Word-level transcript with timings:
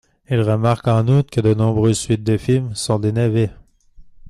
Il 0.31 0.41
remarque 0.41 0.87
en 0.87 1.07
outre 1.07 1.29
que 1.29 1.41
de 1.41 1.53
nombreuses 1.53 1.99
suites 1.99 2.23
de 2.23 2.35
film 2.35 2.73
sont 2.73 2.97
des 2.97 3.11
navets. 3.11 3.51